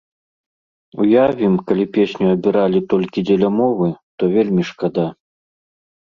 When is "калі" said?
1.67-1.83